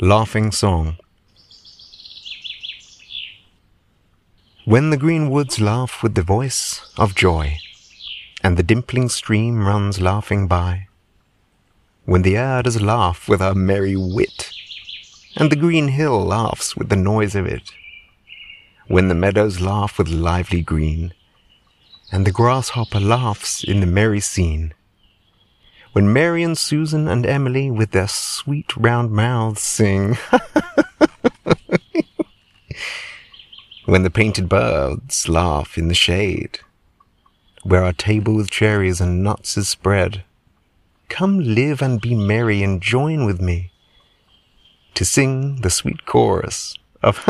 Laughing 0.00 0.50
Song. 0.50 0.96
When 4.64 4.88
the 4.88 4.96
green 4.96 5.28
woods 5.28 5.60
laugh 5.60 6.02
with 6.02 6.14
the 6.14 6.22
voice 6.22 6.80
of 6.96 7.14
joy, 7.14 7.58
And 8.42 8.56
the 8.56 8.62
dimpling 8.62 9.10
stream 9.10 9.66
runs 9.66 10.00
laughing 10.00 10.48
by, 10.48 10.88
When 12.06 12.22
the 12.22 12.38
air 12.38 12.62
does 12.62 12.80
laugh 12.80 13.28
with 13.28 13.40
her 13.40 13.54
merry 13.54 13.94
wit, 13.94 14.50
And 15.36 15.52
the 15.52 15.56
green 15.56 15.88
hill 15.88 16.24
laughs 16.24 16.74
with 16.74 16.88
the 16.88 16.96
noise 16.96 17.36
of 17.36 17.46
it, 17.46 17.70
When 18.88 19.08
the 19.08 19.14
meadows 19.14 19.60
laugh 19.60 19.98
with 19.98 20.08
lively 20.08 20.62
green, 20.62 21.12
And 22.10 22.26
the 22.26 22.32
grasshopper 22.32 22.98
laughs 22.98 23.62
in 23.62 23.80
the 23.80 23.86
merry 23.86 24.20
scene, 24.20 24.72
when 25.92 26.12
Mary 26.12 26.42
and 26.42 26.56
Susan 26.56 27.08
and 27.08 27.24
Emily 27.26 27.70
with 27.70 27.90
their 27.90 28.08
sweet 28.08 28.76
round 28.76 29.12
mouths 29.12 29.60
sing. 29.60 30.16
when 33.84 34.02
the 34.02 34.10
painted 34.10 34.48
birds 34.48 35.28
laugh 35.28 35.76
in 35.76 35.88
the 35.88 35.94
shade, 35.94 36.60
where 37.62 37.84
our 37.84 37.92
table 37.92 38.34
with 38.34 38.50
cherries 38.50 39.00
and 39.00 39.22
nuts 39.22 39.56
is 39.56 39.68
spread. 39.68 40.24
Come 41.08 41.40
live 41.40 41.82
and 41.82 42.00
be 42.00 42.14
merry 42.14 42.62
and 42.62 42.80
join 42.80 43.26
with 43.26 43.40
me 43.40 43.70
to 44.94 45.04
sing 45.04 45.60
the 45.60 45.68
sweet 45.68 46.06
chorus 46.06 46.74
of 47.02 47.18